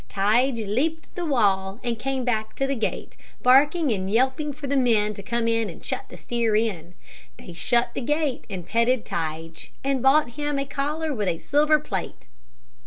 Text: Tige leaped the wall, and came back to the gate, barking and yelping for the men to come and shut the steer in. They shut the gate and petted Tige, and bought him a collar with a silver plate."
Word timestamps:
Tige 0.09 0.65
leaped 0.65 1.13
the 1.13 1.27
wall, 1.27 1.79
and 1.83 1.99
came 1.99 2.25
back 2.25 2.55
to 2.55 2.65
the 2.65 2.73
gate, 2.73 3.15
barking 3.43 3.91
and 3.91 4.09
yelping 4.09 4.51
for 4.51 4.65
the 4.65 4.75
men 4.75 5.13
to 5.13 5.21
come 5.21 5.47
and 5.47 5.85
shut 5.85 6.09
the 6.09 6.17
steer 6.17 6.55
in. 6.55 6.95
They 7.37 7.53
shut 7.53 7.93
the 7.93 8.01
gate 8.01 8.45
and 8.49 8.65
petted 8.65 9.05
Tige, 9.05 9.69
and 9.83 10.01
bought 10.01 10.29
him 10.31 10.57
a 10.57 10.65
collar 10.65 11.13
with 11.13 11.27
a 11.27 11.37
silver 11.37 11.79
plate." 11.79 12.25